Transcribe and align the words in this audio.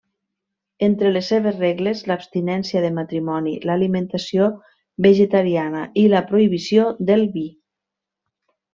Entre 0.85 1.09
les 1.17 1.27
seves 1.33 1.59
regles 1.63 2.01
l'abstinència 2.11 2.81
de 2.87 2.91
matrimoni, 2.97 3.55
l'alimentació 3.71 4.49
vegetariana, 5.09 5.87
i 6.07 6.11
la 6.17 6.27
prohibició 6.33 6.91
del 7.13 7.27
vi. 7.39 7.49